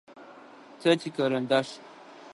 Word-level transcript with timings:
Тэ 0.81 0.91
тикарандаш. 1.01 1.67